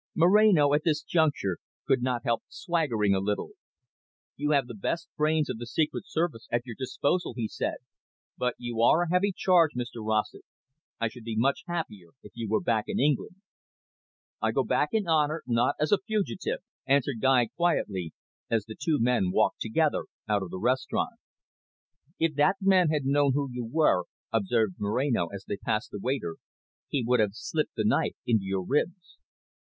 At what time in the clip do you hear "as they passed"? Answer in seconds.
25.27-25.91